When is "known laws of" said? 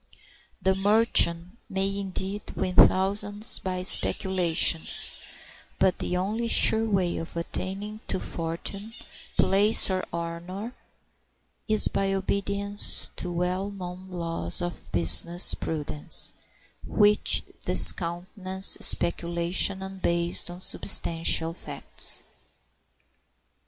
13.69-14.91